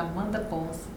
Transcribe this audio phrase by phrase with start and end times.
[0.00, 0.88] Amanda Ponce,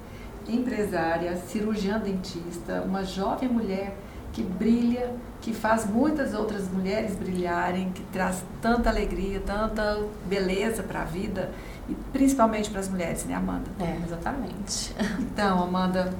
[0.48, 3.96] empresária, cirurgiã dentista, uma jovem mulher
[4.38, 11.02] que brilha, que faz muitas outras mulheres brilharem, que traz tanta alegria, tanta beleza para
[11.02, 11.50] a vida
[11.90, 13.66] e principalmente para as mulheres, né, Amanda?
[13.80, 14.94] É, exatamente.
[15.20, 16.14] Então, Amanda,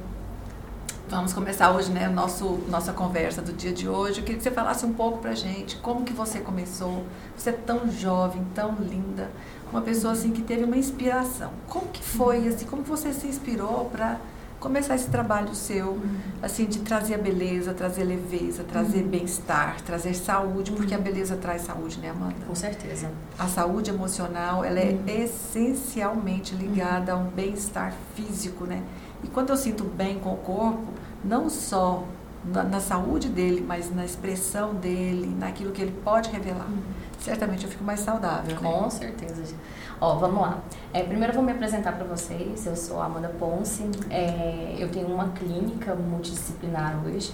[1.10, 4.20] vamos começar hoje, né, nosso nossa conversa do dia de hoje.
[4.20, 7.04] Eu queria que você falasse um pouco pra gente como que você começou.
[7.36, 9.30] Você é tão jovem, tão linda,
[9.72, 11.52] uma pessoa assim que teve uma inspiração.
[11.68, 12.66] Como que foi assim?
[12.66, 14.18] Como você se inspirou para
[14.60, 16.18] começar esse trabalho seu, uhum.
[16.42, 19.10] assim, de trazer a beleza, trazer leveza, trazer uhum.
[19.10, 21.04] bem-estar, trazer saúde, porque a uhum.
[21.04, 22.36] beleza traz saúde, né, Amanda?
[22.48, 23.12] Com certeza.
[23.38, 25.04] A saúde emocional, ela é uhum.
[25.08, 28.82] essencialmente ligada a um bem-estar físico, né?
[29.24, 30.88] E quando eu sinto bem com o corpo,
[31.24, 32.04] não só
[32.46, 36.82] na, na, saúde dele, mas na expressão dele, naquilo que ele pode revelar, uhum.
[37.20, 38.56] Certamente eu fico mais saudável.
[38.56, 38.70] Né?
[38.70, 39.56] Com certeza.
[40.00, 40.60] Ó, vamos lá.
[40.94, 42.66] É, primeiro eu vou me apresentar para vocês.
[42.66, 43.90] Eu sou Amanda Ponce.
[44.10, 47.34] É, eu tenho uma clínica multidisciplinar hoje.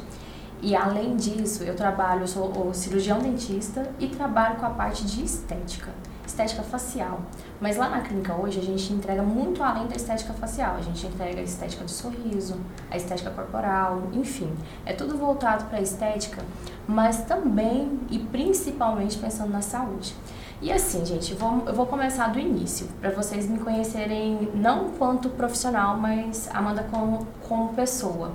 [0.62, 5.22] E além disso, eu trabalho, eu sou cirurgião dentista e trabalho com a parte de
[5.22, 5.92] estética,
[6.26, 7.22] estética facial.
[7.60, 10.76] Mas lá na clínica hoje a gente entrega muito além da estética facial.
[10.78, 14.52] A gente entrega a estética de sorriso, a estética corporal, enfim.
[14.86, 16.44] É tudo voltado para a estética,
[16.88, 20.16] mas também e principalmente pensando na saúde.
[20.62, 25.30] E assim, gente, vou, eu vou começar do início, para vocês me conhecerem não quanto
[25.30, 28.32] profissional, mas Amanda como, como pessoa.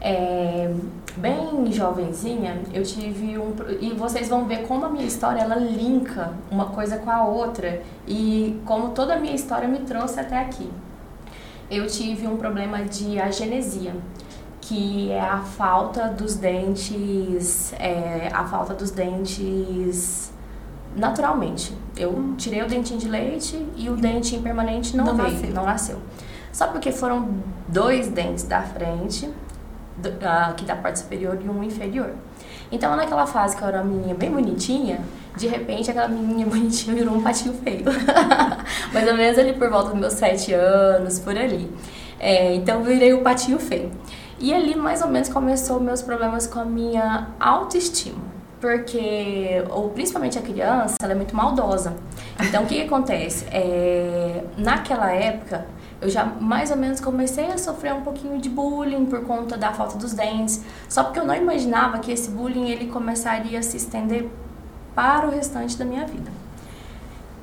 [0.00, 0.72] É,
[1.16, 3.54] bem jovenzinha, eu tive um.
[3.80, 7.82] E vocês vão ver como a minha história ela linka uma coisa com a outra
[8.06, 10.70] e como toda a minha história me trouxe até aqui.
[11.70, 13.94] Eu tive um problema de agenesia,
[14.60, 17.72] que é a falta dos dentes.
[17.74, 20.32] É, a falta dos dentes
[20.96, 21.76] naturalmente.
[21.96, 22.34] Eu hum.
[22.36, 25.54] tirei o dentinho de leite e o dentinho permanente não, não veio, nasceu.
[25.54, 25.98] não nasceu.
[26.52, 27.28] Só porque foram
[27.68, 29.30] dois dentes da frente,
[30.48, 32.10] aqui da parte superior e um inferior.
[32.72, 35.00] Então, naquela fase que eu era uma menina bem bonitinha,
[35.36, 37.84] de repente aquela menina bonitinha virou um patinho feio.
[38.92, 41.70] Mais ou menos ali por volta dos meus sete anos, por ali.
[42.18, 43.90] É, então, virei o patinho feio.
[44.38, 50.38] E ali, mais ou menos, começou meus problemas com a minha autoestima porque, ou principalmente
[50.38, 51.96] a criança, ela é muito maldosa.
[52.38, 53.46] Então, o que, que acontece?
[53.50, 55.66] É, naquela época,
[56.00, 59.72] eu já mais ou menos comecei a sofrer um pouquinho de bullying por conta da
[59.72, 63.76] falta dos dentes, só porque eu não imaginava que esse bullying ele começaria a se
[63.76, 64.28] estender
[64.94, 66.30] para o restante da minha vida.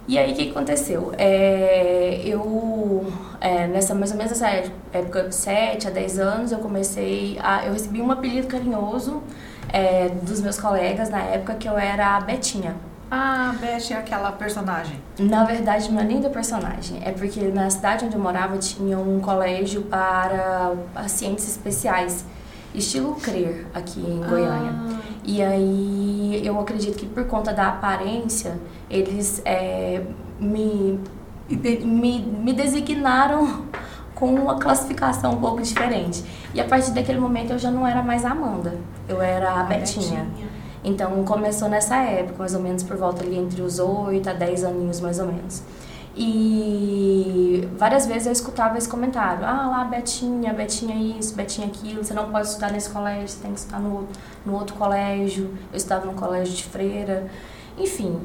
[0.08, 1.12] E aí, o que aconteceu?
[1.18, 3.06] É, eu,
[3.42, 4.48] é, nessa mais ou menos essa
[4.94, 7.66] época, 7 a 10 anos, eu comecei a...
[7.66, 9.22] Eu recebi um apelido carinhoso
[9.68, 12.78] é, dos meus colegas na época que eu era a Betinha.
[13.10, 15.02] Ah, Beth é aquela personagem.
[15.18, 17.02] Na verdade, não é nem da personagem.
[17.06, 22.26] É porque na cidade onde eu morava tinha um colégio para pacientes especiais,
[22.76, 24.74] estilo CRER, aqui em Goiânia.
[24.74, 25.00] Ah.
[25.24, 28.58] E aí eu acredito que por conta da aparência,
[28.90, 30.02] eles é,
[30.40, 31.00] me,
[31.50, 33.66] me, me designaram
[34.14, 36.24] com uma classificação um pouco diferente.
[36.54, 39.62] E a partir daquele momento eu já não era mais a Amanda, eu era a,
[39.62, 40.24] a Betinha.
[40.24, 40.47] Betinha.
[40.84, 44.64] Então começou nessa época, mais ou menos por volta ali entre os 8 a 10
[44.64, 45.64] aninhos mais ou menos.
[46.20, 52.14] E várias vezes eu escutava esse comentário: ah, lá, Betinha, Betinha isso, Betinha aquilo, você
[52.14, 54.08] não pode estudar nesse colégio, você tem que estudar no,
[54.44, 55.54] no outro colégio.
[55.72, 57.28] Eu estudava no colégio de freira.
[57.78, 58.20] Enfim,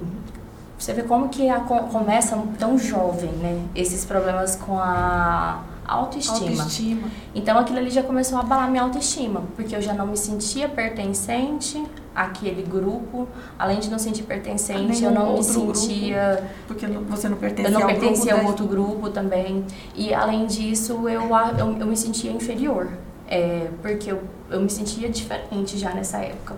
[0.79, 3.63] você vê como que a, começa tão jovem, né?
[3.75, 6.63] Esses problemas com a autoestima.
[6.63, 7.09] autoestima.
[7.35, 10.67] Então aquilo ali já começou a abalar minha autoestima, porque eu já não me sentia
[10.67, 13.29] pertencente àquele grupo.
[13.59, 16.37] Além de não sentir pertencente, eu não me sentia.
[16.37, 19.65] Grupo, porque você não pertencia Eu não pertencia ao outro grupo também.
[19.95, 21.23] E além disso, eu,
[21.59, 22.89] eu, eu me sentia inferior.
[23.29, 26.55] É, porque eu, eu me sentia diferente já nessa época.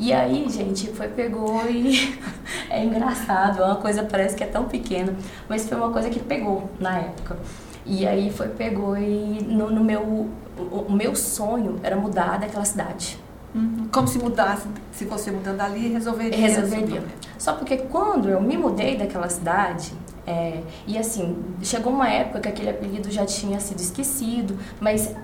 [0.00, 2.16] E aí, gente, foi, pegou e
[2.70, 5.12] é engraçado, é uma coisa parece que é tão pequena,
[5.48, 7.36] mas foi uma coisa que pegou na época.
[7.84, 12.64] E aí foi, pegou e no, no meu, o, o, meu sonho era mudar daquela
[12.64, 13.18] cidade.
[13.58, 13.88] Uhum.
[13.92, 16.38] Como se mudasse, se você mudando dali, resolveria.
[16.38, 17.02] Resolveria.
[17.36, 19.92] Só porque quando eu me mudei daquela cidade,
[20.26, 25.14] é, e assim, chegou uma época que aquele apelido já tinha sido esquecido, mas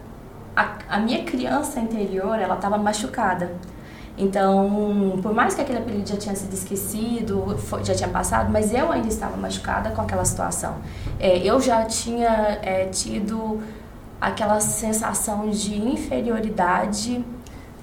[0.57, 3.53] a, a minha criança interior, ela estava machucada.
[4.17, 8.91] Então, por mais que aquele apelido já tinha sido esquecido, já tinha passado, mas eu
[8.93, 10.77] ainda estava machucada com aquela situação.
[11.19, 13.61] É, eu já tinha é, tido
[14.21, 17.25] aquela sensação de inferioridade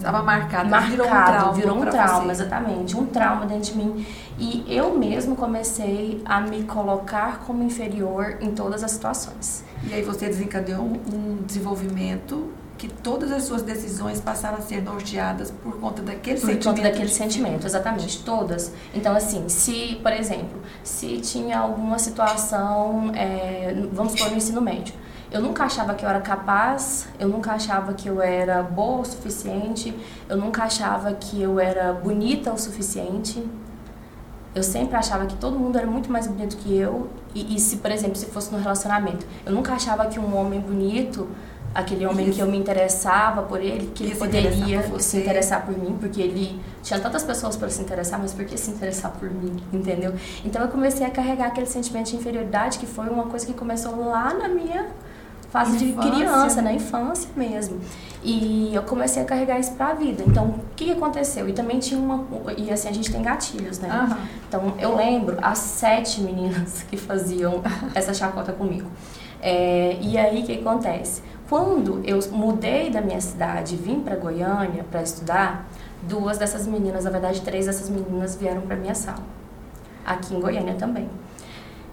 [0.01, 1.53] Estava marcado, marcado, virou um trauma.
[1.53, 2.31] Virou um trauma, você.
[2.31, 2.97] exatamente.
[2.97, 4.05] Um trauma dentro de mim.
[4.39, 9.63] E eu mesmo comecei a me colocar como inferior em todas as situações.
[9.87, 12.49] E aí você desencadeou um, desenvolvimento
[12.79, 16.63] que todas as suas decisões passaram a ser norteadas por conta daquele Por sentimento.
[16.63, 18.71] conta daquele sentimento, exatamente, todas.
[18.95, 24.95] Então, assim, se, por exemplo, se tinha alguma situação, é, vamos supor, no ensino médio,
[25.31, 29.05] eu nunca achava que eu era capaz, eu nunca achava que eu era boa o
[29.05, 29.97] suficiente,
[30.27, 33.43] eu nunca achava que eu era bonita o suficiente.
[34.53, 37.09] Eu sempre achava que todo mundo era muito mais bonito que eu.
[37.33, 40.59] E, e se, por exemplo, se fosse no relacionamento, eu nunca achava que um homem
[40.59, 41.29] bonito,
[41.73, 42.35] aquele homem Isso.
[42.35, 46.61] que eu me interessava por ele, que ele poderia se interessar por mim, porque ele
[46.83, 50.13] tinha tantas pessoas para se interessar, mas por que se interessar por mim, entendeu?
[50.43, 53.97] Então eu comecei a carregar aquele sentimento de inferioridade que foi uma coisa que começou
[54.05, 54.89] lá na minha
[55.51, 56.11] fase de Infância.
[56.11, 57.79] criança, na infância mesmo.
[58.23, 60.23] E eu comecei a carregar isso pra vida.
[60.25, 61.47] Então, o que, aconteceu?
[61.49, 62.25] E também tinha uma.
[62.57, 63.89] E assim, a gente tem gatilhos, né?
[63.89, 64.17] Aham.
[64.47, 67.61] Então, eu lembro as sete meninas que faziam
[67.93, 68.89] essa chacota comigo.
[69.41, 71.21] É, e aí, o que acontece?
[71.49, 75.67] Quando eu mudei da minha cidade vim para Goiânia para estudar,
[76.03, 79.23] duas dessas meninas, na verdade, três dessas meninas vieram para minha sala.
[80.05, 81.09] Aqui em Goiânia também.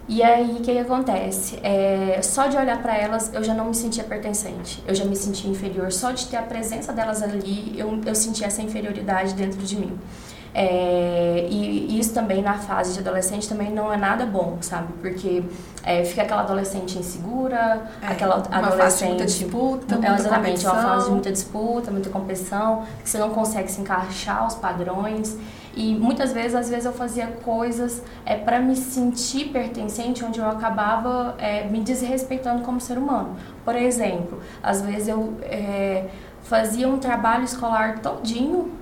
[0.08, 1.58] E aí, o que, que acontece?
[1.62, 4.82] É, só de olhar para elas, eu já não me sentia pertencente.
[4.86, 5.92] Eu já me sentia inferior.
[5.92, 9.98] Só de ter a presença delas ali, eu, eu sentia essa inferioridade dentro de mim.
[10.54, 14.92] É, e isso também na fase de adolescente também não é nada bom, sabe?
[15.00, 15.42] Porque
[15.84, 19.08] é, fica aquela adolescente insegura, É, aquela uma fase de adolescente.
[19.08, 20.74] muita disputa, é, muita exatamente, é uma competição.
[20.82, 25.36] fase de muita disputa, muita competição, que você não consegue se encaixar os padrões.
[25.78, 30.48] E muitas vezes, às vezes eu fazia coisas é, para me sentir pertencente, onde eu
[30.48, 33.36] acabava é, me desrespeitando como ser humano.
[33.64, 36.06] Por exemplo, às vezes eu é,
[36.42, 38.72] fazia um trabalho escolar todinho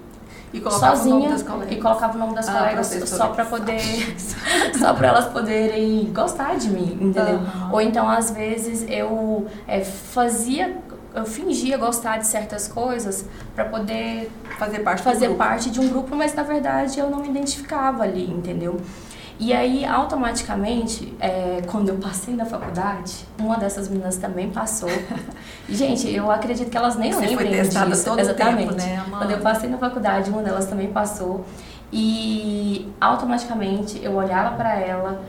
[0.54, 1.36] E colocava sozinha
[1.68, 3.80] e colocava o nome das Ah, colegas só para poder
[4.78, 7.72] só para elas poderem gostar de mim entendeu Aham.
[7.72, 10.78] ou então às vezes eu é, fazia
[11.16, 13.24] eu fingia gostar de certas coisas
[13.54, 17.28] para poder Fazer parte fazer parte de um grupo mas na verdade eu não me
[17.28, 18.80] identificava ali entendeu
[19.38, 24.88] e aí, automaticamente, é, quando eu passei na faculdade, uma dessas meninas também passou.
[25.68, 28.04] Gente, eu acredito que elas nem Você foi lembrem testada disso.
[28.06, 28.68] todo Exatamente.
[28.68, 29.18] tempo, né, Amanda?
[29.18, 31.44] Quando eu passei na faculdade, uma delas também passou.
[31.92, 35.20] E automaticamente eu olhava pra ela,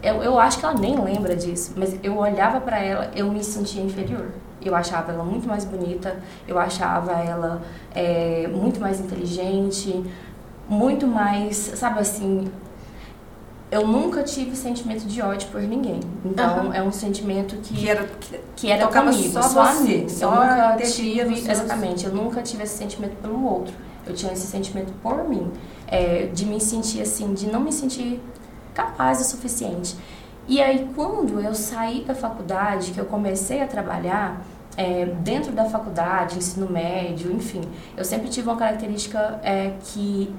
[0.00, 3.42] eu, eu acho que ela nem lembra disso, mas eu olhava pra ela, eu me
[3.42, 4.28] sentia inferior.
[4.62, 6.16] Eu achava ela muito mais bonita,
[6.46, 7.62] eu achava ela
[7.94, 10.04] é, muito mais inteligente,
[10.68, 12.50] muito mais, sabe assim,
[13.70, 16.00] eu nunca tive sentimento de ódio por ninguém.
[16.24, 16.74] Então Aham.
[16.74, 20.08] é um sentimento que Que era, que, que era comigo, só só, você, mim.
[20.08, 23.72] só eu nunca tive, exatamente, eu nunca tive esse sentimento pelo outro.
[24.06, 25.52] Eu tinha esse sentimento por mim,
[25.86, 28.20] é, de me sentir assim, de não me sentir
[28.74, 29.96] capaz o suficiente.
[30.50, 34.42] E aí quando eu saí da faculdade, que eu comecei a trabalhar
[34.76, 37.60] é, dentro da faculdade, ensino médio, enfim,
[37.96, 40.34] eu sempre tive uma característica é, que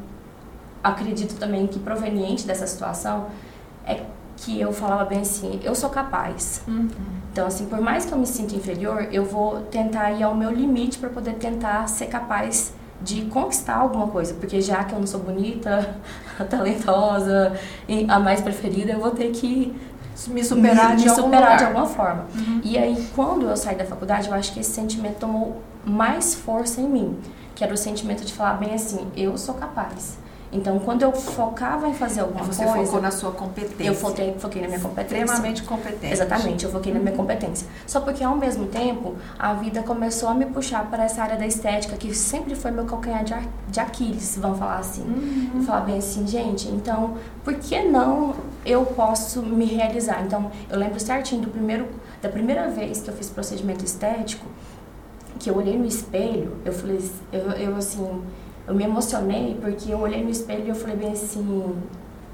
[0.84, 3.28] acredito também que proveniente dessa situação
[3.86, 4.02] é
[4.36, 6.62] que eu falava bem assim, eu sou capaz.
[6.68, 6.90] Uhum.
[7.32, 10.52] Então, assim, por mais que eu me sinta inferior, eu vou tentar ir ao meu
[10.52, 14.34] limite para poder tentar ser capaz de conquistar alguma coisa.
[14.34, 15.96] Porque já que eu não sou bonita,
[16.50, 17.54] talentosa,
[17.88, 19.74] e a mais preferida, eu vou ter que
[20.28, 22.26] me superar, me, de, me algum superar de alguma forma.
[22.36, 22.62] Uhum.
[22.64, 26.80] E aí, quando eu saí da faculdade, eu acho que esse sentimento tomou mais força
[26.82, 27.18] em mim.
[27.56, 30.18] Que era o sentimento de falar bem assim, eu sou capaz.
[30.54, 32.86] Então, quando eu focava em fazer alguma Você coisa...
[32.86, 33.86] focou na sua competência.
[33.86, 35.24] Eu foquei, foquei na minha competência.
[35.24, 36.12] Extremamente competente.
[36.14, 37.66] Exatamente, eu foquei na minha competência.
[37.88, 41.48] Só porque ao mesmo tempo a vida começou a me puxar para essa área da
[41.48, 45.04] estética, que sempre foi meu calcanhar de, ar- de Aquiles, vamos falar assim.
[45.04, 45.62] Uhum.
[45.62, 47.14] E falar bem assim, gente, então
[47.46, 50.24] por que não eu posso me realizar?
[50.26, 51.88] Então eu lembro certinho do primeiro,
[52.22, 54.46] da primeira vez que eu fiz procedimento estético,
[55.40, 57.00] que eu olhei no espelho, eu falei,
[57.32, 58.22] eu, eu assim,
[58.68, 61.76] eu me emocionei porque eu olhei no espelho e eu falei bem assim,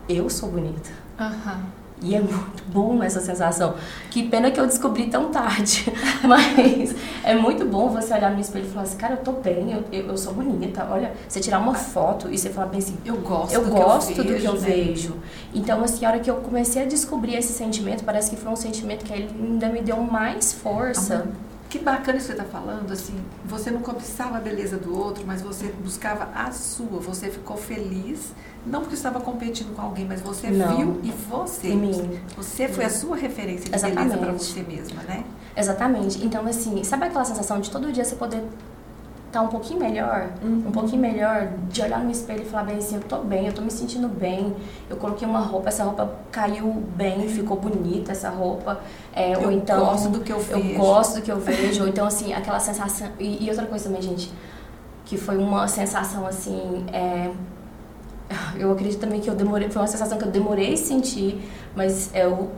[0.10, 0.89] eu sou bonita.
[1.19, 1.87] Aham.
[2.01, 3.74] E é muito bom essa sensação.
[4.12, 5.92] Que pena que eu descobri tão tarde.
[6.24, 9.72] Mas é muito bom você olhar no espelho e falar assim, cara, eu tô bem,
[9.74, 10.88] eu, eu, eu sou bonita.
[10.92, 14.13] Olha, você tirar uma foto e você falar bem assim, Eu gosto eu do gosto
[14.13, 14.60] que eu do que eu né?
[14.60, 15.16] vejo.
[15.54, 18.56] Então, assim, a hora que eu comecei a descobrir esse sentimento, parece que foi um
[18.56, 21.27] sentimento que ainda me deu mais força.
[21.69, 25.24] Que bacana isso que você está falando, assim, você não cobiçava a beleza do outro,
[25.27, 28.31] mas você buscava a sua, você ficou feliz,
[28.65, 30.77] não porque estava competindo com alguém, mas você Não.
[30.77, 32.19] viu e você, mim.
[32.38, 34.17] você foi a sua referência de beleza Exatamente.
[34.17, 35.25] para você mesma, né?
[35.57, 36.24] Exatamente.
[36.24, 38.43] Então, assim, sabe aquela sensação de todo dia você poder
[39.31, 40.63] tá um pouquinho melhor, uhum.
[40.67, 43.53] um pouquinho melhor, de olhar no espelho e falar bem assim, eu tô bem, eu
[43.53, 44.55] tô me sentindo bem,
[44.89, 48.79] eu coloquei uma roupa, essa roupa caiu bem, ficou bonita essa roupa,
[49.13, 49.79] é, eu ou então...
[49.79, 50.69] Eu gosto do que eu vejo.
[50.69, 53.10] Eu gosto do que eu vejo, ou então assim, aquela sensação...
[53.19, 54.31] E, e outra coisa também, gente,
[55.05, 57.31] que foi uma sensação assim, é,
[58.57, 61.41] eu acredito também que eu demorei, foi uma sensação que eu demorei a sentir,
[61.75, 62.50] mas eu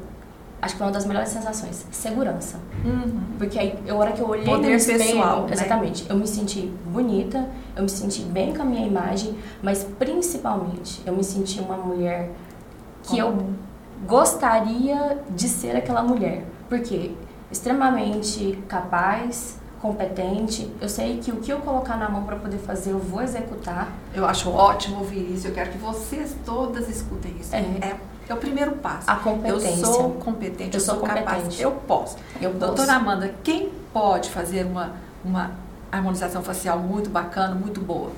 [0.61, 2.59] acho que foi uma das melhores sensações, segurança.
[2.83, 3.21] Uhum.
[3.37, 5.53] Porque aí, a hora que eu olhei Poder no espelho, pessoal, né?
[5.53, 11.01] exatamente, eu me senti bonita, eu me senti bem com a minha imagem, mas principalmente
[11.05, 12.31] eu me senti uma mulher
[13.03, 13.53] que eu
[14.07, 16.45] gostaria de ser aquela mulher.
[16.67, 17.11] Porque
[17.51, 20.71] extremamente capaz, competente.
[20.79, 23.91] Eu sei que o que eu colocar na mão para poder fazer, eu vou executar.
[24.13, 25.47] Eu acho ótimo ouvir isso.
[25.47, 27.55] Eu quero que vocês todas escutem isso.
[27.55, 27.95] É, é,
[28.29, 29.09] é o primeiro passo.
[29.09, 29.69] A competência.
[29.69, 31.25] Eu sou competente, eu, sou, sou competente.
[31.25, 31.59] capaz.
[31.59, 32.17] Eu posso.
[32.39, 32.59] Eu posso.
[32.59, 34.93] Doutora Amanda, quem pode fazer uma,
[35.25, 35.51] uma
[35.91, 38.12] harmonização facial muito bacana, muito boa?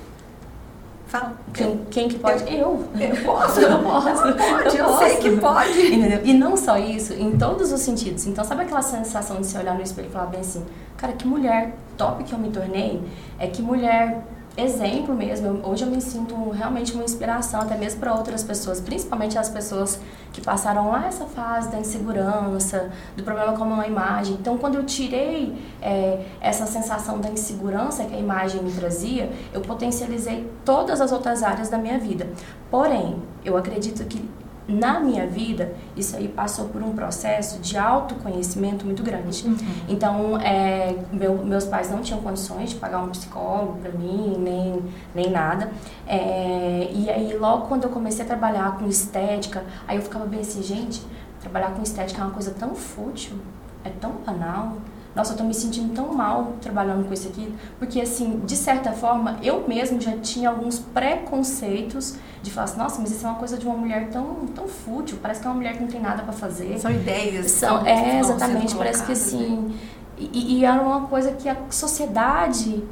[1.06, 1.34] Fala.
[1.52, 2.42] Quem, quem que pode?
[2.44, 2.86] Eu.
[2.94, 3.60] Eu, eu posso.
[3.60, 4.22] Eu posso.
[4.34, 5.94] Pode, eu, eu sei que pode.
[5.94, 6.20] Entendeu?
[6.24, 8.26] E não só isso, em todos os sentidos.
[8.26, 10.64] Então, sabe aquela sensação de se olhar no espelho e falar bem assim,
[10.96, 13.02] cara, que mulher top que eu me tornei?
[13.38, 14.22] É que mulher
[14.56, 15.60] exemplo mesmo.
[15.66, 19.98] Hoje eu me sinto realmente uma inspiração, até mesmo para outras pessoas, principalmente as pessoas
[20.32, 24.34] que passaram lá essa fase da insegurança, do problema com a imagem.
[24.34, 29.60] Então, quando eu tirei é, essa sensação da insegurança que a imagem me trazia, eu
[29.60, 32.28] potencializei todas as outras áreas da minha vida.
[32.70, 34.28] Porém, eu acredito que
[34.68, 39.46] na minha vida, isso aí passou por um processo de autoconhecimento muito grande.
[39.46, 39.56] Uhum.
[39.88, 44.82] Então, é, meu, meus pais não tinham condições de pagar um psicólogo para mim, nem,
[45.14, 45.70] nem nada.
[46.06, 50.40] É, e aí, logo quando eu comecei a trabalhar com estética, aí eu ficava bem
[50.40, 51.02] assim, gente,
[51.40, 53.36] trabalhar com estética é uma coisa tão fútil,
[53.84, 54.76] é tão banal
[55.14, 58.92] nossa, eu tô me sentindo tão mal trabalhando com isso aqui, porque assim, de certa
[58.92, 63.38] forma, eu mesmo já tinha alguns preconceitos de falar assim, nossa, mas isso é uma
[63.38, 66.00] coisa de uma mulher tão, tão fútil, parece que é uma mulher que não tem
[66.00, 66.78] nada para fazer.
[66.78, 67.50] São ideias.
[67.50, 69.74] São, é, exatamente, parece que assim, né?
[70.18, 72.82] e, e era uma coisa que a sociedade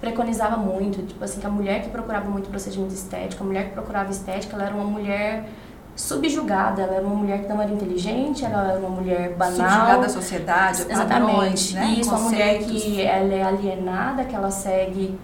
[0.00, 3.72] preconizava muito, tipo assim, que a mulher que procurava muito procedimento estético, a mulher que
[3.72, 5.48] procurava estética, ela era uma mulher
[5.94, 6.82] subjugada.
[6.82, 9.56] Ela era uma mulher que não era inteligente, ela era uma mulher banal.
[9.56, 11.08] Subjugada à sociedade, Exatamente.
[11.08, 11.86] Padrões, né?
[11.98, 15.18] Isso, uma mulher que ela é alienada, que ela segue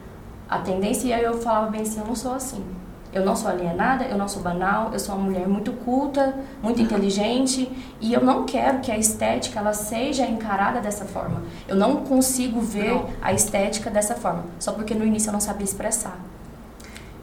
[0.49, 1.09] a tendência.
[1.09, 2.65] E aí eu falava bem assim, eu não sou assim.
[3.13, 6.81] Eu não sou alienada, eu não sou banal, eu sou uma mulher muito culta, muito
[6.81, 7.71] inteligente
[8.01, 11.43] e eu não quero que a estética ela seja encarada dessa forma.
[11.67, 13.07] Eu não consigo ver não.
[13.23, 16.19] a estética dessa forma, só porque no início eu não sabia expressar.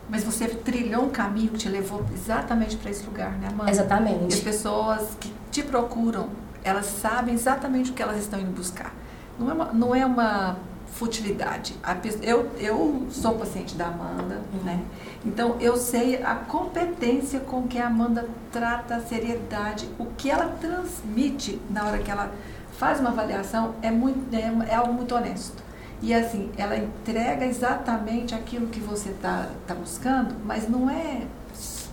[0.09, 3.71] Mas você trilhou um caminho que te levou exatamente para esse lugar, né, Amanda?
[3.71, 4.35] Exatamente.
[4.35, 6.29] E as pessoas que te procuram,
[6.63, 8.93] elas sabem exatamente o que elas estão indo buscar.
[9.39, 10.57] Não é uma, não é uma
[10.95, 11.75] futilidade.
[12.21, 14.63] Eu, eu sou paciente da Amanda, uhum.
[14.63, 14.81] né?
[15.25, 20.55] Então eu sei a competência com que a Amanda trata a seriedade, o que ela
[20.62, 22.31] transmite na hora que ela
[22.77, 25.64] faz uma avaliação é, muito, é, é algo muito honesto.
[26.05, 31.24] E assim, ela entrega exatamente aquilo que você está tá buscando, mas não é,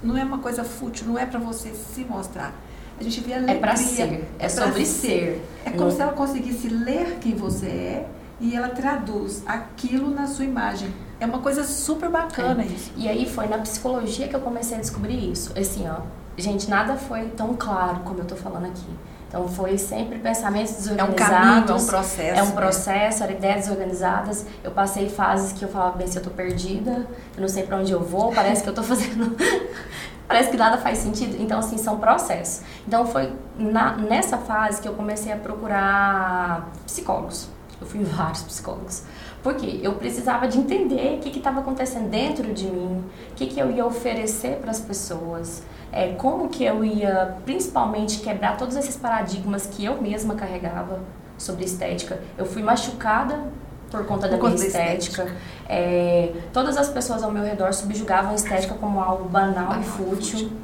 [0.03, 2.53] não é uma coisa fútil, não é para você se mostrar.
[3.01, 3.57] A gente vê a alegria.
[3.57, 5.09] É para ser, é, é sobre ser.
[5.09, 5.49] ser.
[5.65, 10.45] É como se ela conseguisse ler quem você é e ela traduz aquilo na sua
[10.45, 10.93] imagem.
[11.19, 12.67] É uma coisa super bacana é.
[12.67, 12.93] isso.
[12.99, 15.59] E aí foi na psicologia que eu comecei a descobrir isso.
[15.59, 16.03] Assim, ó,
[16.37, 18.91] gente, nada foi tão claro como eu tô falando aqui.
[19.33, 21.23] Então foi sempre pensamentos desorganizados.
[21.23, 22.41] É um caminho, é um processo.
[22.41, 23.25] É um processo, né?
[23.25, 24.47] eram ideias desorganizadas.
[24.63, 27.79] Eu passei fases que eu falava bem se eu tô perdida, eu não sei para
[27.79, 29.35] onde eu vou, parece que eu tô fazendo
[30.29, 31.41] parece que nada faz sentido.
[31.41, 32.61] Então, assim, são processos.
[32.87, 37.49] Então, foi na, nessa fase que eu comecei a procurar psicólogos.
[37.81, 39.03] Eu fui em vários psicólogos.
[39.43, 43.59] Porque eu precisava de entender o que estava acontecendo dentro de mim, o que, que
[43.59, 48.97] eu ia oferecer para as pessoas, é, como que eu ia principalmente quebrar todos esses
[48.97, 51.01] paradigmas que eu mesma carregava
[51.37, 52.21] sobre estética.
[52.39, 53.43] Eu fui machucada
[53.91, 55.25] por conta por da minha estética.
[55.25, 55.37] estética.
[55.69, 59.85] É, todas as pessoas ao meu redor subjugavam a estética como algo banal, banal e
[59.85, 60.39] fútil.
[60.39, 60.62] fútil.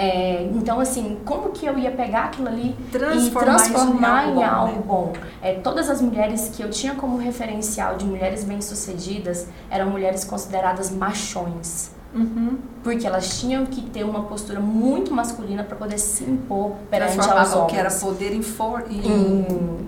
[0.00, 4.40] É, então, assim, como que eu ia pegar aquilo ali transformar e transformar em algo,
[4.40, 5.04] em algo bom?
[5.06, 5.12] bom?
[5.42, 10.92] É, todas as mulheres que eu tinha como referencial de mulheres bem-sucedidas eram mulheres consideradas
[10.92, 11.90] machões.
[12.14, 12.58] Uhum.
[12.84, 17.52] Porque elas tinham que ter uma postura muito masculina para poder se impor perante aos
[17.52, 17.72] homens.
[17.72, 19.86] que era poder em, for, em, em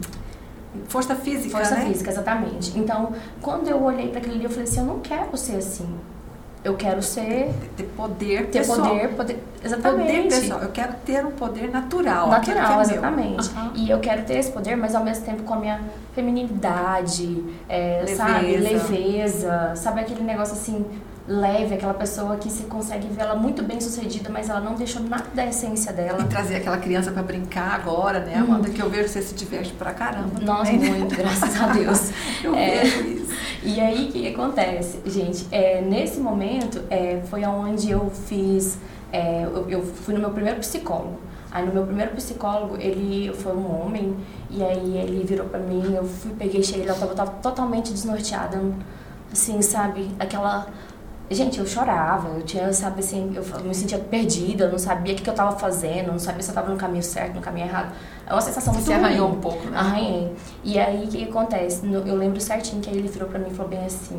[0.88, 1.86] força física, Força né?
[1.86, 2.76] física, exatamente.
[2.76, 5.88] Então, quando eu olhei para aquilo ali, eu falei assim, eu não quero ser assim.
[6.62, 7.50] Eu quero ser.
[7.76, 8.88] Ter poder ter pessoal.
[8.88, 9.38] poder, poder.
[9.64, 10.06] Exatamente.
[10.06, 10.60] Poder pessoal.
[10.60, 12.28] Eu quero ter um poder natural.
[12.28, 13.48] Natural, é exatamente.
[13.50, 13.70] Uhum.
[13.74, 15.80] E eu quero ter esse poder, mas ao mesmo tempo com a minha
[16.14, 18.16] feminilidade, é, Leveza.
[18.16, 18.56] sabe?
[18.56, 19.72] Leveza.
[19.76, 20.84] Sabe aquele negócio assim,
[21.30, 25.00] leve, aquela pessoa que se consegue ver ela muito bem sucedida, mas ela não deixou
[25.00, 26.22] nada da essência dela.
[26.22, 28.68] E trazer aquela criança para brincar agora, né, Amanda?
[28.68, 28.72] Hum.
[28.72, 30.40] Que eu vejo você se diverte pra caramba.
[30.40, 32.10] Nossa, também, muito, graças a Deus.
[32.42, 33.32] eu é, vejo isso.
[33.62, 34.99] E aí, o que acontece?
[35.06, 38.78] Gente, é, nesse momento, é, foi onde eu fiz...
[39.12, 41.20] É, eu, eu fui no meu primeiro psicólogo.
[41.52, 44.16] Aí no meu primeiro psicólogo, ele foi um homem,
[44.49, 48.60] e aí ele virou pra mim, eu fui, peguei, cheguei, ela tava, tava totalmente desnorteada,
[49.32, 50.10] assim, sabe?
[50.18, 50.68] Aquela
[51.32, 55.16] Gente, eu chorava, eu tinha, sabe assim, eu me sentia perdida, eu não sabia o
[55.16, 57.94] que, eu estava fazendo, não sabia se eu estava no caminho certo, no caminho errado.
[58.26, 59.78] É uma sensação muito Você arranhou um pouco, né?
[59.78, 60.34] Arranhei.
[60.64, 61.82] E aí, o que, que acontece?
[61.87, 64.18] Eu lembro certinho que aí ele virou pra mim e falou bem assim,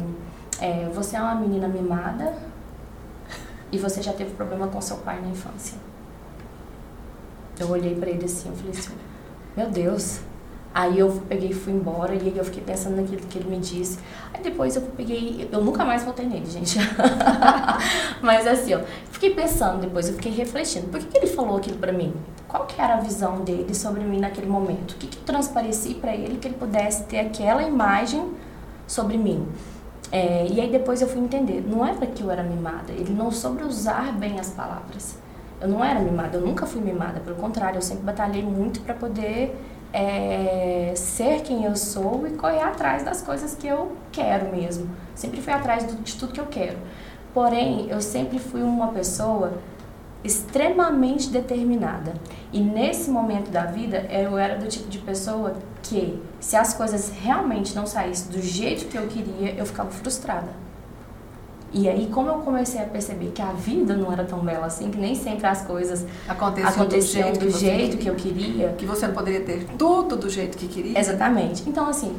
[0.61, 2.33] é, você é uma menina mimada
[3.73, 5.77] e você já teve problema com seu pai na infância.
[7.59, 8.93] Eu olhei para ele assim, eu falei assim,
[9.57, 10.21] meu Deus,
[10.73, 13.99] Aí eu peguei e fui embora e eu fiquei pensando naquilo que ele me disse.
[14.33, 16.79] Aí depois eu peguei, eu nunca mais voltei nele, gente.
[18.21, 18.79] Mas assim, ó,
[19.11, 20.87] fiquei pensando depois, eu fiquei refletindo.
[20.87, 22.13] Por que, que ele falou aquilo pra mim?
[22.47, 24.91] Qual que era a visão dele sobre mim naquele momento?
[24.91, 28.31] O que, que transparecia para ele que ele pudesse ter aquela imagem
[28.87, 29.45] sobre mim?
[30.09, 33.31] É, e aí depois eu fui entender, não era que eu era mimada, ele não
[33.31, 35.17] soube usar bem as palavras.
[35.61, 38.93] Eu não era mimada, eu nunca fui mimada, pelo contrário, eu sempre batalhei muito para
[38.93, 39.55] poder
[39.93, 44.89] é, ser quem eu sou e correr atrás das coisas que eu quero mesmo.
[45.13, 46.77] Sempre fui atrás de tudo que eu quero.
[47.33, 49.53] Porém, eu sempre fui uma pessoa
[50.23, 52.13] extremamente determinada.
[52.53, 57.09] E nesse momento da vida, eu era do tipo de pessoa que, se as coisas
[57.09, 60.60] realmente não saíssem do jeito que eu queria, eu ficava frustrada.
[61.73, 64.91] E aí, como eu comecei a perceber que a vida não era tão bela assim,
[64.91, 68.69] que nem sempre as coisas aconteciam, aconteciam do jeito, do que, jeito que, eu queria.
[68.77, 70.99] Que você não poderia ter tudo do jeito que queria.
[70.99, 71.63] Exatamente.
[71.67, 72.13] Então, assim,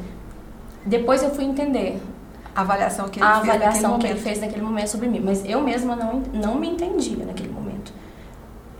[0.85, 2.01] depois eu fui entender.
[2.55, 5.19] A avaliação que ele a fez avaliação naquele que ele fez naquele momento sobre mim.
[5.23, 7.52] Mas eu mesma não, não me entendia naquele momento.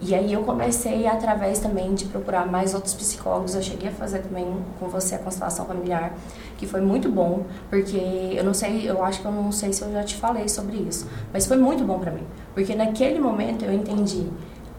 [0.06, 3.56] E aí eu comecei através também de procurar mais outros psicólogos.
[3.56, 4.46] Eu cheguei a fazer também
[4.78, 6.14] com você a constelação familiar,
[6.58, 7.98] que foi muito bom, porque
[8.36, 10.76] eu não sei, eu acho que eu não sei se eu já te falei sobre
[10.76, 14.28] isso, mas foi muito bom para mim, porque naquele momento eu entendi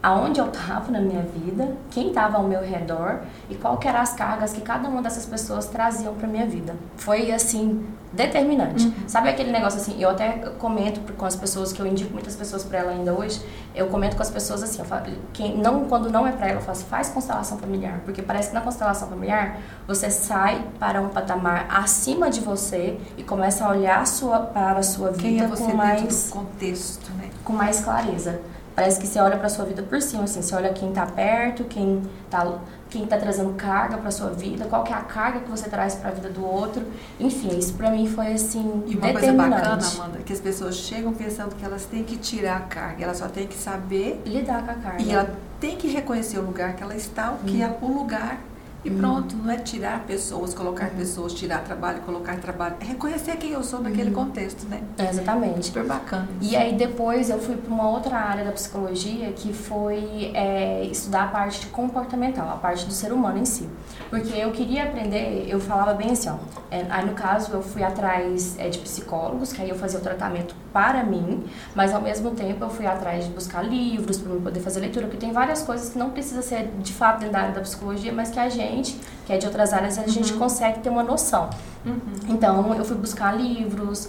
[0.05, 4.13] aonde eu estava na minha vida, quem estava ao meu redor e qual eram as
[4.13, 6.77] cargas que cada uma dessas pessoas traziam para minha vida.
[6.99, 8.87] Foi assim determinante.
[8.87, 9.09] Uhum.
[9.09, 12.63] Sabe aquele negócio assim, eu até comento com as pessoas que eu indico muitas pessoas
[12.63, 13.41] para ela ainda hoje,
[13.75, 16.59] eu comento com as pessoas assim, eu falo, quem não quando não é para ela,
[16.59, 21.09] eu faço faz constelação familiar, porque parece que na constelação familiar você sai para um
[21.09, 25.75] patamar acima de você e começa a olhar sua, para a sua vida é com
[25.75, 27.31] mais contexto, né?
[27.43, 28.41] Com mais clareza.
[28.75, 31.65] Parece que você olha para sua vida por cima, assim, você olha quem está perto,
[31.65, 32.59] quem está
[32.91, 35.97] quem tá trazendo carga para sua vida, qual que é a carga que você traz
[35.97, 36.85] para a vida do outro.
[37.19, 41.13] Enfim, isso para mim foi assim E uma coisa bacana, Amanda, que as pessoas chegam
[41.13, 44.71] pensando que elas têm que tirar a carga, elas só têm que saber lidar com
[44.71, 45.03] a carga.
[45.03, 45.29] E ela
[45.61, 47.65] tem que reconhecer o lugar que ela está, o que hum.
[47.65, 48.39] é o lugar
[48.85, 50.99] e pronto, não é tirar pessoas, colocar uhum.
[50.99, 52.77] pessoas, tirar trabalho, colocar trabalho.
[52.81, 54.27] É reconhecer quem eu sou naquele uhum.
[54.27, 54.83] contexto, né?
[54.99, 55.67] É, exatamente.
[55.67, 56.29] Super bacana.
[56.41, 61.25] E aí depois eu fui para uma outra área da psicologia que foi é, estudar
[61.25, 63.67] a parte comportamental, a parte do ser humano em si.
[64.11, 66.37] Porque eu queria aprender, eu falava bem assim, ó.
[66.71, 70.03] É, aí no caso eu fui atrás é, de psicólogos, que aí eu fazia o
[70.03, 71.45] tratamento para mim,
[71.75, 75.19] mas ao mesmo tempo eu fui atrás de buscar livros para poder fazer leitura, porque
[75.19, 78.31] tem várias coisas que não precisa ser de fato dentro da área da psicologia, mas
[78.31, 80.09] que a gente gente, que é de outras áreas, a uhum.
[80.09, 81.51] gente consegue ter uma noção.
[81.85, 81.99] Uhum.
[82.29, 84.09] Então, eu fui buscar livros,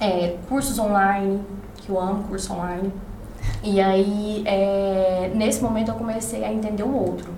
[0.00, 1.42] é, cursos online,
[1.76, 2.92] que eu amo curso online.
[3.62, 7.30] E aí, é, nesse momento, eu comecei a entender o outro.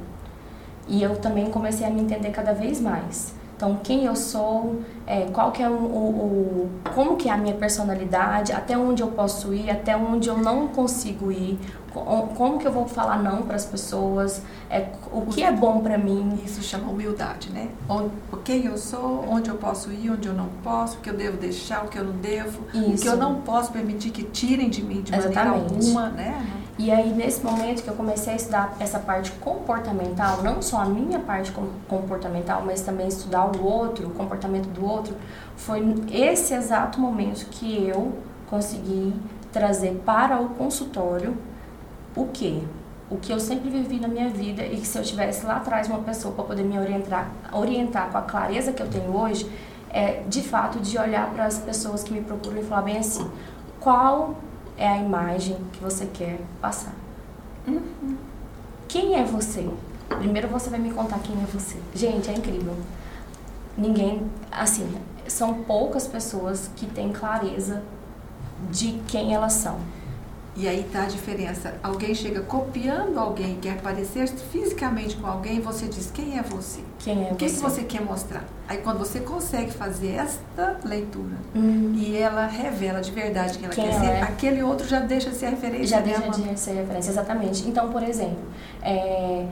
[0.86, 3.34] E eu também comecei a me entender cada vez mais.
[3.58, 7.36] Então, quem eu sou, é, qual que é o, o, o, como que é a
[7.36, 11.58] minha personalidade, até onde eu posso ir, até onde eu não consigo ir,
[12.36, 15.98] como que eu vou falar não para as pessoas, é, o que é bom para
[15.98, 16.38] mim.
[16.44, 17.68] Isso chama humildade, né?
[17.88, 18.10] Onde,
[18.44, 21.36] quem eu sou, onde eu posso ir, onde eu não posso, o que eu devo
[21.36, 22.90] deixar, o que eu não devo, Isso.
[22.90, 25.34] o que eu não posso permitir que tirem de mim de Exatamente.
[25.34, 26.46] maneira alguma, né?
[26.78, 30.84] E aí, nesse momento que eu comecei a estudar essa parte comportamental, não só a
[30.84, 31.52] minha parte
[31.88, 35.16] comportamental, mas também estudar o outro, o comportamento do outro,
[35.56, 38.12] foi esse exato momento que eu
[38.48, 39.12] consegui
[39.52, 41.36] trazer para o consultório
[42.14, 42.62] o que?
[43.10, 45.88] O que eu sempre vivi na minha vida e que se eu tivesse lá atrás
[45.88, 49.50] uma pessoa para poder me orientar, orientar com a clareza que eu tenho hoje,
[49.90, 53.28] é de fato de olhar para as pessoas que me procuram e falar bem assim,
[53.80, 54.36] qual
[54.78, 56.94] é a imagem que você quer passar.
[57.66, 58.16] Uhum.
[58.86, 59.68] Quem é você?
[60.08, 61.76] Primeiro você vai me contar quem é você.
[61.94, 62.74] Gente, é incrível.
[63.76, 64.88] Ninguém, assim,
[65.26, 67.82] são poucas pessoas que têm clareza
[68.70, 69.78] de quem elas são.
[70.58, 71.74] E aí tá a diferença.
[71.84, 76.80] Alguém chega copiando alguém, quer parecer fisicamente com alguém, você diz quem é você?
[76.98, 77.54] Quem é o que você?
[77.54, 78.42] que você quer mostrar?
[78.66, 81.94] Aí quando você consegue fazer esta leitura Hum.
[81.96, 84.22] e ela revela de verdade quem ela Quem quer ela ser, é.
[84.22, 85.86] aquele outro já deixa de ser referência.
[85.86, 87.68] Já deixa de ser referência, exatamente.
[87.68, 88.42] Então, por exemplo,
[88.82, 89.46] é,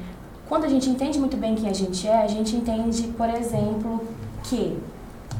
[0.49, 4.05] quando a gente entende muito bem quem a gente é, a gente entende, por exemplo,
[4.43, 4.77] que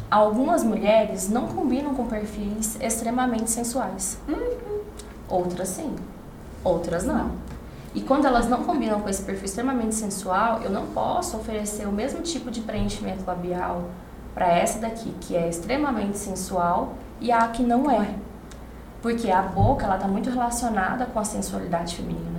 [0.09, 4.17] algumas mulheres não combinam com perfis extremamente sensuais.
[5.29, 5.95] Outras sim,
[6.63, 7.33] outras não.
[7.95, 11.93] E quando elas não combinam com esse perfil extremamente sensual, eu não posso oferecer o
[11.93, 13.85] mesmo tipo de preenchimento labial
[14.35, 18.15] para essa daqui, que é extremamente sensual, e a que não é.
[19.01, 22.37] Porque a boca, ela tá muito relacionada com a sensualidade feminina.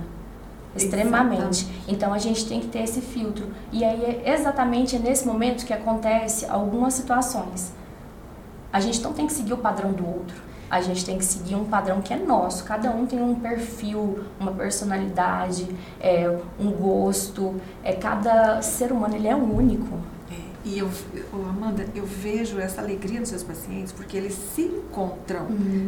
[0.76, 1.66] Extremamente.
[1.88, 3.48] Então a gente tem que ter esse filtro.
[3.72, 7.72] E aí é exatamente nesse momento que acontece algumas situações.
[8.72, 10.36] A gente não tem que seguir o padrão do outro.
[10.70, 12.62] A gente tem que seguir um padrão que é nosso.
[12.64, 15.66] Cada um tem um perfil, uma personalidade,
[16.00, 17.54] é, um gosto.
[17.82, 19.96] É, cada ser humano ele é único.
[20.30, 20.34] É,
[20.66, 20.90] e eu,
[21.32, 25.46] Amanda, eu vejo essa alegria nos seus pacientes porque eles se encontram.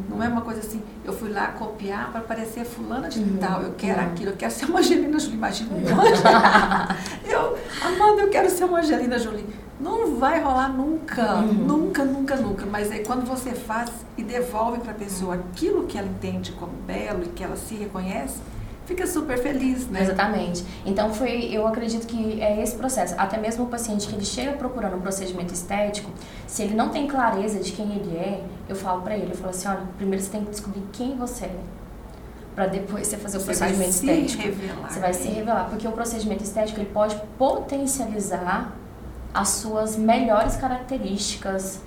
[0.09, 3.37] Não é uma coisa assim, eu fui lá copiar para parecer fulana de Uhum.
[3.39, 4.09] tal, eu quero Não.
[4.09, 5.37] aquilo, eu quero ser uma Angelina Jolie.
[5.37, 6.97] Imagina uma Angelina.
[7.29, 9.45] eu, Amanda, eu quero ser uma Angelina Jolie.
[9.81, 11.53] Não vai rolar nunca, Uhum.
[11.55, 12.67] nunca, nunca, nunca.
[12.67, 16.73] Mas aí quando você faz e devolve para a pessoa aquilo que ela entende como
[16.87, 18.37] belo e que ela se reconhece,
[18.85, 20.03] fica super feliz, né?
[20.03, 20.65] Exatamente.
[20.85, 23.15] Então foi, eu acredito que é esse processo.
[23.17, 26.11] Até mesmo o paciente que ele chega procurando um procedimento estético,
[26.47, 29.51] se ele não tem clareza de quem ele é, eu falo pra ele, eu falo
[29.51, 31.57] assim, olha, primeiro você tem que descobrir quem você é,
[32.55, 34.43] Pra depois você fazer o Você vai procedimento se estético.
[34.43, 34.91] revelar.
[34.93, 38.77] Você vai se revelar, porque o procedimento estético ele pode potencializar
[39.33, 41.81] as suas melhores características,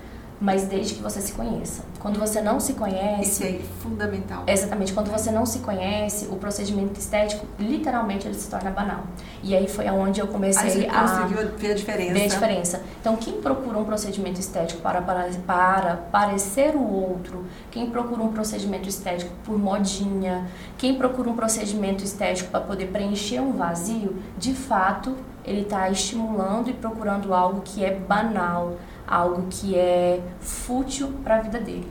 [0.43, 1.84] mas desde que você se conheça.
[1.99, 4.43] Quando você não se conhece, Isso é fundamental.
[4.45, 9.06] Exatamente, quando você não se conhece, o procedimento estético, literalmente, ele se torna banal.
[9.41, 12.13] E aí foi aonde eu comecei você a conseguiu ver a diferença.
[12.13, 12.84] ver a diferença.
[12.99, 18.34] Então, quem procura um procedimento estético para, para, para parecer o outro, quem procura um
[18.34, 20.45] procedimento estético por modinha,
[20.77, 26.69] quem procura um procedimento estético para poder preencher um vazio, de fato, ele está estimulando
[26.69, 28.77] e procurando algo que é banal,
[29.08, 31.89] algo que é fútil para a vida dele.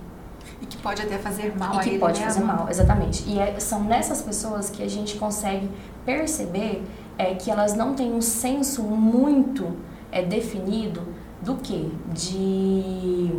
[0.61, 3.25] E que pode até fazer mal E a que ele, pode né, fazer mal, exatamente.
[3.29, 5.69] E é- são nessas pessoas que a gente consegue
[6.05, 6.85] perceber
[7.19, 9.77] é, que elas não têm um senso muito
[10.11, 11.03] é, definido
[11.41, 11.93] do que?
[12.13, 13.31] De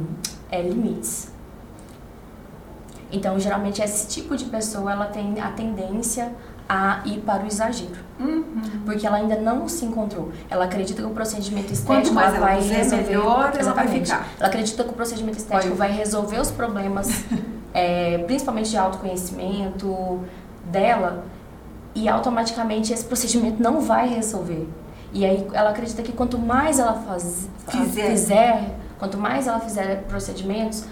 [0.51, 1.31] é, limites.
[3.11, 6.33] Então, geralmente, esse tipo de pessoa ela tem a tendência
[6.67, 7.95] a ir para o exagero.
[8.19, 8.43] Uhum.
[8.85, 10.31] Porque ela ainda não se encontrou.
[10.49, 13.03] Ela acredita que o procedimento estético ela vai resolver.
[13.03, 14.05] melhor ela Exatamente.
[14.09, 14.27] ficar.
[14.39, 17.25] Ela acredita que o procedimento estético vai resolver os problemas,
[17.73, 20.21] é, principalmente de autoconhecimento
[20.65, 21.25] dela,
[21.95, 24.67] e automaticamente esse procedimento não vai resolver.
[25.11, 28.09] E aí ela acredita que quanto mais ela faz, Fizer.
[28.09, 30.85] fizer, quanto mais ela fizer procedimentos,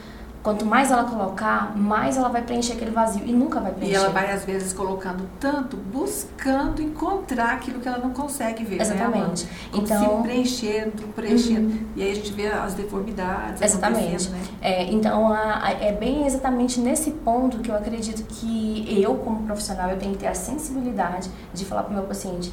[0.44, 3.96] quanto mais ela colocar, mais ela vai preencher aquele vazio e nunca vai E preencher.
[3.96, 8.78] ela vai, às vezes, colocando tanto, buscando encontrar aquilo que ela não consegue ver.
[8.78, 8.82] Né?
[8.82, 9.48] Exatamente.
[9.72, 11.80] Como Então- se preenchendo, preenchendo.
[11.96, 14.30] E aí a gente vê as deformidades Exatamente.
[14.30, 14.42] né?
[14.62, 19.44] É, então, a- a- é bem exatamente nesse ponto que eu acredito que eu, como
[19.44, 22.52] profissional, eu tenho que ter a sensibilidade de falar para o meu paciente,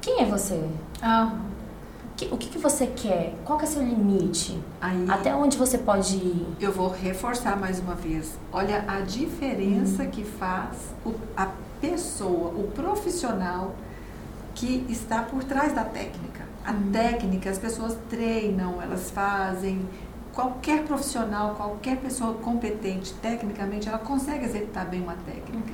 [0.00, 0.62] quem é você?
[1.00, 1.32] Ah,
[2.28, 3.34] Que- O que, que você quer?
[3.44, 4.58] Qual que é seu limite?
[4.80, 6.46] aí Até onde você pode ir?
[6.60, 8.38] eu vou reforçar mais uma vez.
[8.52, 11.48] Olha a diferença que faz o- a
[11.80, 13.74] pessoa, o profissional
[14.54, 16.42] que está por trás da técnica.
[16.64, 16.92] A Uhum.
[16.92, 19.84] técnica, as pessoas treinam, elas fazem.
[20.32, 25.72] Qualquer profissional, qualquer pessoa competente tecnicamente, ela consegue executar bem uma técnica.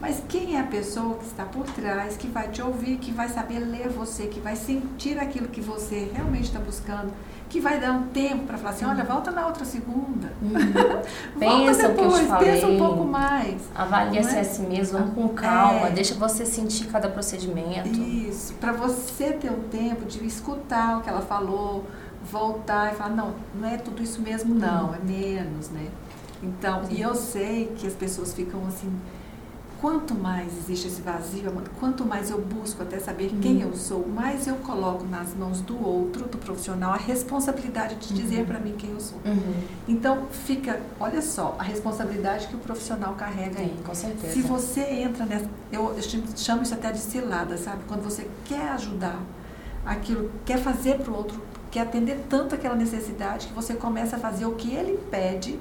[0.00, 3.28] Mas quem é a pessoa que está por trás, que vai te ouvir, que vai
[3.28, 7.12] saber ler você, que vai sentir aquilo que você realmente está buscando,
[7.48, 10.32] que vai dar um tempo para falar assim, olha, volta na outra segunda.
[10.42, 12.52] volta Pensa o que eu te depois, falei.
[12.52, 13.62] pensa um pouco mais.
[13.74, 14.38] Avalia Não se é?
[14.38, 15.90] é assim mesmo, vamos com calma, É.
[15.90, 17.88] deixa você sentir cada procedimento.
[17.88, 21.84] Isso, para você ter o tempo de escutar o que ela falou,
[22.30, 25.88] voltar e falar, não, não é tudo isso mesmo não, é menos, né?
[26.42, 28.92] Então, e eu sei que as pessoas ficam assim,
[29.80, 33.40] quanto mais existe esse vazio, quanto mais eu busco até saber uhum.
[33.40, 38.14] quem eu sou, mais eu coloco nas mãos do outro, do profissional, a responsabilidade de
[38.14, 38.46] dizer uhum.
[38.46, 39.18] para mim quem eu sou.
[39.24, 39.54] Uhum.
[39.86, 43.76] Então, fica, olha só, a responsabilidade que o profissional carrega aí.
[43.84, 44.32] com certeza.
[44.32, 45.94] Se você entra nessa, eu
[46.36, 47.82] chamo isso até de cilada, sabe?
[47.86, 49.20] Quando você quer ajudar
[49.84, 54.18] aquilo, quer fazer para o outro, quer atender tanto aquela necessidade que você começa a
[54.18, 55.58] fazer o que ele pede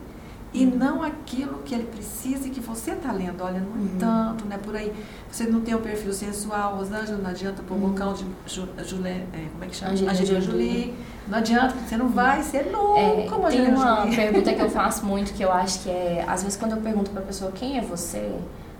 [0.56, 3.44] e não aquilo que ele precisa e que você está lendo.
[3.44, 3.98] Olha, não é uhum.
[4.00, 4.94] tanto, não é por aí.
[5.30, 7.90] Você não tem um perfil sensual, Rosângela, não adianta pôr uhum.
[7.90, 9.92] bocão de Juliette, é, como é que chama?
[9.92, 10.94] Angelina Jolie.
[11.28, 15.06] Não adianta, você não vai ser nunca é, como Tem uma pergunta que eu faço
[15.06, 17.78] muito, que eu acho que é, às vezes quando eu pergunto para a pessoa quem
[17.78, 18.34] é você,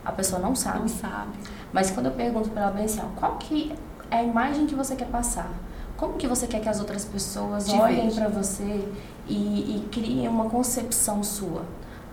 [0.06, 0.80] a pessoa não sabe.
[0.80, 1.32] Não sabe.
[1.74, 3.74] Mas quando eu pergunto para ela bem assim, qual que
[4.10, 5.52] é a imagem que você quer passar?
[5.98, 8.86] Como que você quer que as outras pessoas Te olhem para você
[9.28, 11.64] e, e criem uma concepção sua?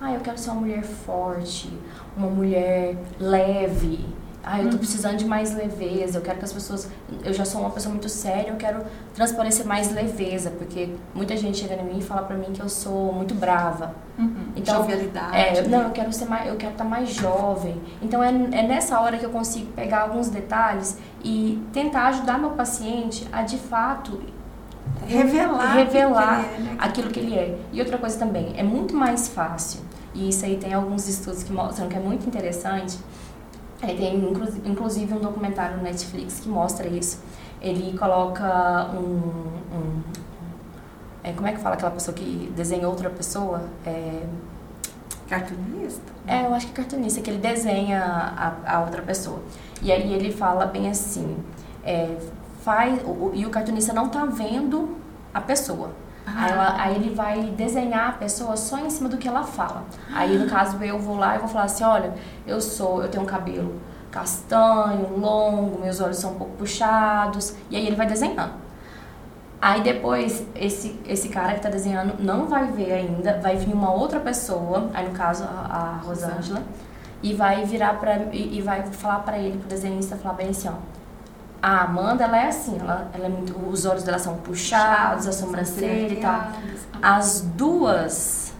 [0.00, 1.72] Ah, eu quero ser uma mulher forte,
[2.16, 4.04] uma mulher leve,
[4.44, 4.78] ah, eu tô uhum.
[4.78, 6.88] precisando de mais leveza, eu quero que as pessoas.
[7.24, 8.82] Eu já sou uma pessoa muito séria, eu quero
[9.14, 12.68] transparecer mais leveza, porque muita gente chega em mim e fala pra mim que eu
[12.68, 13.94] sou muito brava.
[14.18, 14.48] Uhum.
[14.56, 15.36] Então, Jovialidade.
[15.36, 17.80] É, não, eu quero ser mais, eu quero estar tá mais jovem.
[18.02, 22.50] Então é, é nessa hora que eu consigo pegar alguns detalhes e tentar ajudar meu
[22.50, 24.20] paciente a de fato
[25.06, 26.76] revelar, revelar que é, né?
[26.78, 27.58] aquilo que ele é.
[27.72, 29.80] E outra coisa também, é muito mais fácil,
[30.14, 32.98] e isso aí tem alguns estudos que mostram que é muito interessante
[33.82, 34.16] é, tem
[34.64, 37.20] inclusive um documentário no Netflix que mostra isso.
[37.60, 39.76] Ele coloca um.
[39.76, 40.02] um
[41.24, 43.64] é, como é que fala aquela pessoa que desenha outra pessoa?
[43.84, 44.22] É,
[45.28, 46.12] cartunista?
[46.28, 49.42] É, eu acho que é cartunista, que ele desenha a, a outra pessoa.
[49.82, 51.36] E aí ele fala bem assim:
[51.84, 52.16] é,
[52.62, 54.96] faz, o, e o cartunista não tá vendo
[55.32, 55.90] a pessoa.
[56.26, 56.44] Ah.
[56.44, 59.84] Aí, ela, aí, ele vai desenhar a pessoa só em cima do que ela fala.
[60.14, 62.14] Aí, no caso, eu vou lá e vou falar assim, olha,
[62.46, 63.80] eu sou, eu tenho um cabelo
[64.12, 67.56] castanho, longo, meus olhos são um pouco puxados.
[67.70, 68.52] E aí ele vai desenhando.
[69.60, 73.92] Aí depois, esse, esse cara que está desenhando não vai ver ainda, vai vir uma
[73.92, 76.62] outra pessoa, aí no caso a, a Rosângela,
[77.22, 80.68] e vai virar para e, e, vai falar para ele, pro desenhista, falar bem assim,
[80.68, 80.72] ó,
[81.62, 85.32] a Amanda, ela é assim, ela, ela é muito, os olhos dela são puxados, a
[85.32, 86.50] sobrancelha e tal.
[87.00, 88.52] As duas,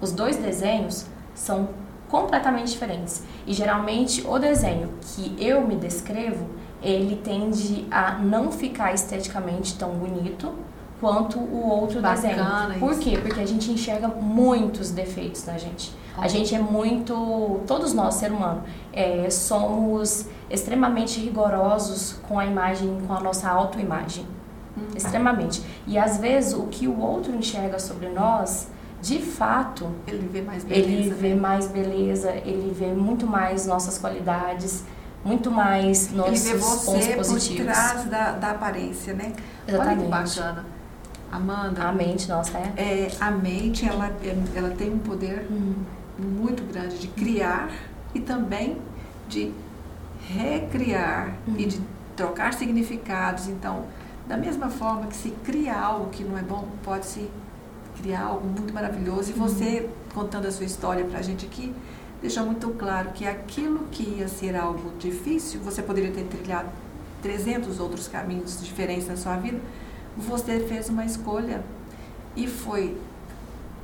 [0.00, 1.68] os dois desenhos são
[2.08, 3.22] completamente diferentes.
[3.46, 6.50] E geralmente o desenho que eu me descrevo,
[6.82, 10.52] ele tende a não ficar esteticamente tão bonito
[11.00, 12.80] quanto o outro Bacana desenho.
[12.80, 13.00] Por isso.
[13.00, 13.16] quê?
[13.16, 15.94] Porque a gente enxerga muitos defeitos na gente.
[16.16, 22.98] A gente é muito, todos nós, ser humano, é, somos extremamente rigorosos com a imagem,
[23.06, 24.24] com a nossa autoimagem.
[24.76, 24.96] Uhum.
[24.96, 25.62] Extremamente.
[25.86, 28.68] E às vezes o que o outro enxerga sobre nós,
[29.02, 30.88] de fato, ele vê mais beleza.
[30.88, 31.40] Ele vê né?
[31.40, 34.84] mais beleza, ele vê muito mais nossas qualidades,
[35.24, 37.66] muito mais nossos ele vê você pontos positivos.
[37.66, 39.32] por trás da, da aparência, né?
[39.66, 39.98] Exatamente.
[39.98, 40.64] Olha que bacana.
[41.30, 41.82] Amanda.
[41.82, 42.72] A mente, nossa, é?
[42.76, 44.10] é a mente, ela,
[44.54, 45.74] ela tem um poder hum.
[46.18, 47.70] Muito grande de criar
[48.14, 48.76] e também
[49.28, 49.52] de
[50.28, 51.54] recriar hum.
[51.58, 51.80] e de
[52.16, 53.48] trocar significados.
[53.48, 53.84] Então,
[54.26, 57.28] da mesma forma que se cria algo que não é bom, pode se
[58.00, 59.30] criar algo muito maravilhoso.
[59.30, 61.74] E você, contando a sua história para a gente aqui,
[62.20, 66.68] deixou muito claro que aquilo que ia ser algo difícil, você poderia ter trilhado
[67.22, 69.58] 300 outros caminhos diferentes na sua vida,
[70.16, 71.62] você fez uma escolha
[72.36, 72.96] e foi,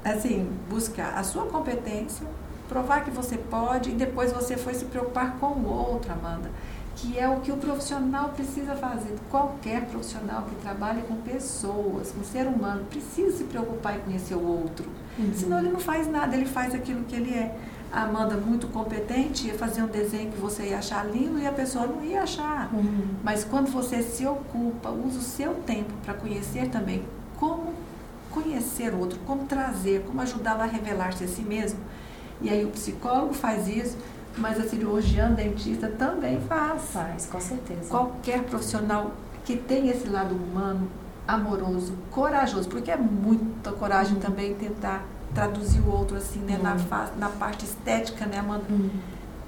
[0.05, 2.27] assim, buscar a sua competência,
[2.69, 6.51] provar que você pode e depois você foi se preocupar com o outro, Amanda,
[6.97, 9.17] que é o que o profissional precisa fazer.
[9.31, 14.47] Qualquer profissional que trabalhe com pessoas, com ser humano, precisa se preocupar em conhecer o
[14.47, 14.87] outro.
[15.19, 15.33] Uhum.
[15.35, 17.57] Senão ele não faz nada, ele faz aquilo que ele é.
[17.93, 21.51] A Amanda, muito competente, ia fazer um desenho que você ia achar lindo e a
[21.51, 22.73] pessoa não ia achar.
[22.73, 23.17] Uhum.
[23.25, 27.03] Mas quando você se ocupa, usa o seu tempo para conhecer também
[28.31, 31.81] conhecer o outro, como trazer, como ajudá-lo a revelar-se a si mesmo.
[32.41, 33.97] E aí o psicólogo faz isso,
[34.37, 36.83] mas a cirurgiã, dentista também faz.
[36.93, 37.89] Faz, com certeza.
[37.91, 39.13] Qualquer profissional
[39.45, 40.89] que tem esse lado humano,
[41.27, 47.19] amoroso, corajoso, porque é muita coragem também tentar traduzir o outro assim, né, na, uhum.
[47.19, 48.65] na parte estética, né, Amanda?
[48.69, 48.91] Uhum.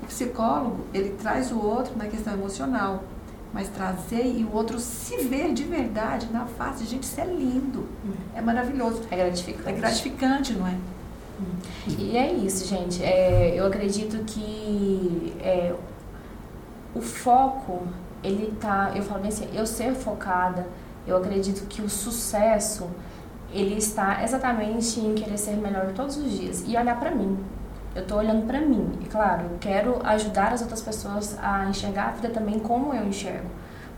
[0.03, 3.05] O psicólogo, ele traz o outro na questão emocional,
[3.53, 7.81] mas trazer e o outro se ver de verdade na face, gente, isso é lindo,
[8.05, 8.15] uhum.
[8.35, 9.03] é maravilhoso.
[9.11, 9.69] É gratificante.
[9.69, 10.71] É gratificante, não é?
[10.71, 11.97] Uhum.
[11.99, 13.03] E é isso, gente.
[13.03, 15.75] É, eu acredito que é,
[16.95, 17.87] o foco,
[18.23, 18.93] ele tá.
[18.95, 20.67] Eu falo bem assim, eu ser focada,
[21.07, 22.89] eu acredito que o sucesso
[23.53, 27.39] ele está exatamente em querer ser melhor todos os dias e olhar para mim.
[27.95, 28.99] Eu tô olhando para mim.
[29.01, 33.07] E claro, eu quero ajudar as outras pessoas a enxergar a vida também como eu
[33.07, 33.49] enxergo.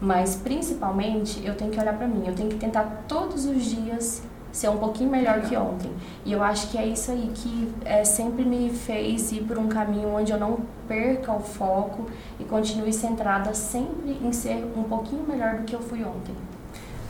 [0.00, 2.24] Mas principalmente, eu tenho que olhar para mim.
[2.26, 4.22] Eu tenho que tentar todos os dias
[4.54, 5.90] ser um pouquinho melhor que ontem.
[6.24, 9.68] E eu acho que é isso aí que é, sempre me fez ir por um
[9.68, 12.06] caminho onde eu não perca o foco
[12.38, 16.34] e continue centrada sempre em ser um pouquinho melhor do que eu fui ontem.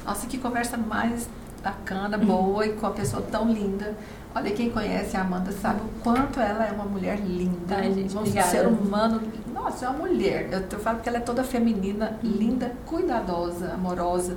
[0.07, 1.29] Nossa, que conversa mais
[1.65, 3.95] bacana, boa e com a pessoa tão linda.
[4.35, 7.77] Olha, quem conhece a Amanda sabe o quanto ela é uma mulher linda.
[7.77, 8.49] Ai, gente, um obrigada.
[8.49, 9.23] ser humano.
[9.53, 10.49] Nossa, é uma mulher.
[10.53, 14.37] Eu, eu falo que ela é toda feminina, linda, cuidadosa, amorosa,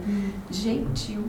[0.49, 1.25] gentil.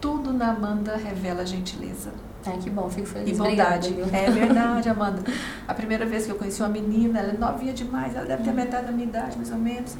[0.00, 2.10] Tudo na Amanda revela gentileza
[2.46, 3.30] Ai, que bom, fico feliz.
[3.30, 3.88] e bondade.
[3.88, 5.22] Obrigada, é verdade, Amanda.
[5.66, 8.52] A primeira vez que eu conheci uma menina, ela é novinha demais, ela deve ter
[8.52, 9.96] metade da minha idade, mais ou menos.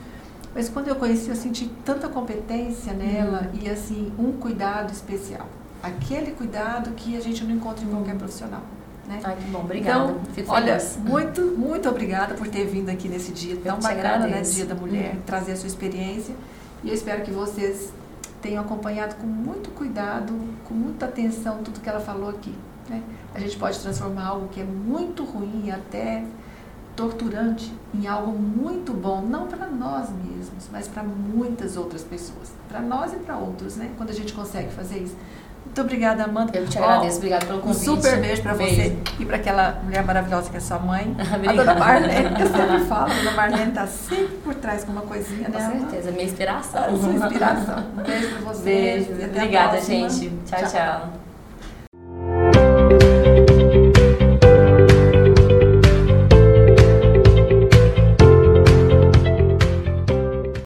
[0.55, 5.47] Mas quando eu conheci, eu senti tanta competência nela e assim, um cuidado especial.
[5.83, 8.63] Aquele cuidado que a gente não encontra em qualquer profissional.
[9.07, 9.21] Né?
[9.23, 10.15] Ai, que bom, obrigada.
[10.37, 14.41] Então, olha, muito, muito obrigada por ter vindo aqui nesse dia tão bacana, né?
[14.41, 15.23] Dia da Mulher, Uhum.
[15.27, 16.35] trazer a sua experiência.
[16.83, 17.93] E eu espero que vocês
[18.41, 20.33] tenham acompanhado com muito cuidado,
[20.65, 22.55] com muita atenção tudo que ela falou aqui.
[22.89, 23.03] Né?
[23.35, 26.25] A gente pode transformar algo que é muito ruim, até
[26.97, 32.53] torturante, em algo muito bom, não para nós mesmos, mas para muitas outras pessoas.
[32.69, 33.91] Para nós e para outros, né?
[33.97, 35.17] Quando a gente consegue fazer isso.
[35.65, 36.57] Muito obrigada, Amanda.
[36.57, 37.85] Eu te agradeço, obrigada pelo um convite.
[37.85, 41.17] super beijo pra você e pra aquela mulher maravilhosa que é sua mãe.
[41.19, 44.93] a dona Marlene, que eu sempre falo, a dona Marlene tá sempre por trás com
[44.93, 45.77] uma coisinha, Com né?
[45.81, 46.85] Certeza, minha inspiração.
[46.85, 47.85] A sua inspiração.
[47.99, 48.63] Um beijo pra você.
[48.63, 49.13] Beijo.
[49.25, 50.31] Obrigada, gente.
[50.47, 50.71] tchau.
[50.71, 51.24] tchau.